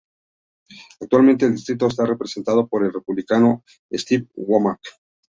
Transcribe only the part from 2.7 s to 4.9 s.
el Republicano Steve Womack.